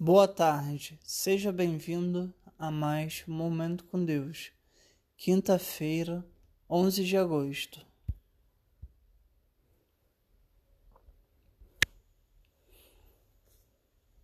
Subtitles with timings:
[0.00, 4.52] Boa tarde, seja bem-vindo a mais Momento com Deus,
[5.16, 6.24] quinta-feira,
[6.70, 7.84] 11 de agosto.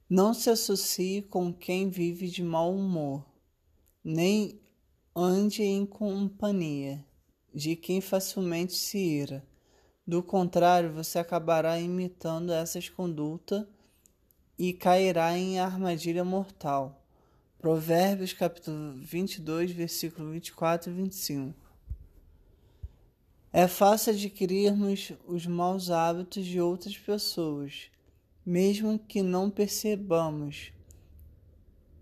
[0.08, 3.26] Não se associe com quem vive de mau humor,
[4.04, 4.62] nem
[5.12, 7.04] ande em companhia
[7.52, 9.44] de quem facilmente se ira.
[10.06, 13.66] Do contrário, você acabará imitando essas condutas
[14.58, 17.02] e cairá em armadilha mortal.
[17.58, 21.64] Provérbios capítulo 22, versículo 24 e 25.
[23.52, 27.90] É fácil adquirirmos os maus hábitos de outras pessoas,
[28.44, 30.72] mesmo que não percebamos.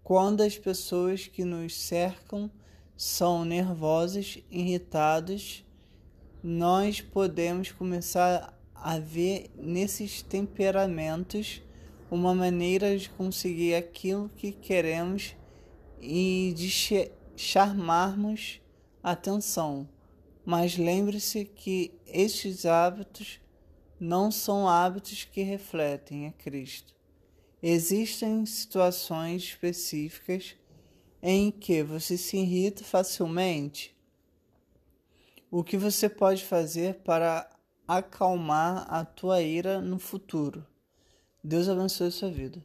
[0.03, 2.51] Quando as pessoas que nos cercam
[2.97, 5.65] são nervosas, irritadas,
[6.43, 11.63] nós podemos começar a ver nesses temperamentos
[12.13, 15.35] uma maneira de conseguir aquilo que queremos
[15.99, 16.69] e de
[17.35, 18.61] charmarmos
[19.03, 19.89] a atenção.
[20.45, 23.41] Mas lembre-se que estes hábitos
[23.99, 26.95] não são hábitos que refletem a Cristo.
[27.63, 30.55] Existem situações específicas
[31.23, 33.97] em que você se irrita facilmente.
[35.51, 37.49] O que você pode fazer para
[37.89, 40.67] acalmar a tua ira no futuro?
[41.45, 42.63] Deus abençoe sua vida.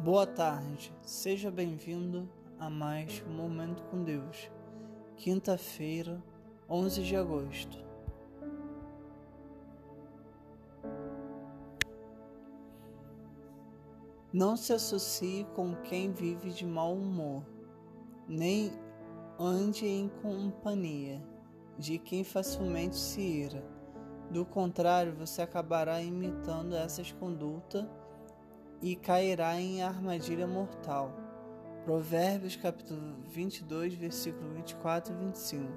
[0.00, 2.28] Boa tarde, seja bem-vindo
[2.58, 4.50] a mais Momento com Deus,
[5.16, 6.20] quinta-feira,
[6.68, 7.78] 11 de agosto.
[14.32, 17.46] Não se associe com quem vive de mau humor,
[18.26, 18.72] nem
[19.38, 21.22] ande em companhia
[21.78, 23.71] de quem facilmente se ira
[24.32, 27.84] do contrário, você acabará imitando essas condutas
[28.80, 31.12] e cairá em armadilha mortal.
[31.84, 35.72] Provérbios capítulo 22, versículo 24 e 25.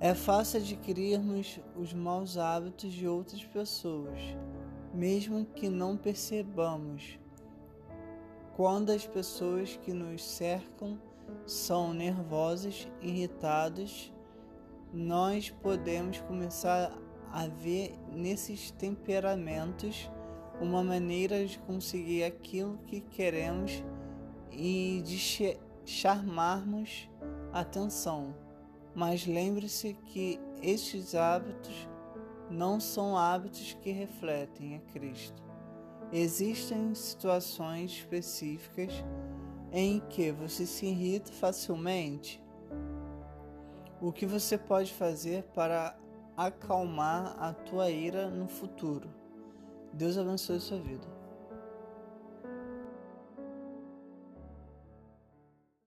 [0.00, 4.18] É fácil adquirirmos os maus hábitos de outras pessoas,
[4.94, 7.18] mesmo que não percebamos.
[8.56, 10.98] Quando as pessoas que nos cercam
[11.46, 14.10] são nervosas, irritadas,
[14.92, 16.92] nós podemos começar
[17.32, 20.10] a ver nesses temperamentos
[20.60, 23.84] uma maneira de conseguir aquilo que queremos
[24.50, 27.10] e de charmarmos
[27.52, 28.34] atenção.
[28.94, 31.86] Mas lembre-se que estes hábitos
[32.50, 35.42] não são hábitos que refletem a Cristo.
[36.12, 38.92] Existem situações específicas
[39.72, 42.42] em que você se irrita facilmente
[44.00, 45.96] o que você pode fazer para
[46.36, 49.08] acalmar a tua ira no futuro?
[49.92, 51.15] Deus abençoe a sua vida.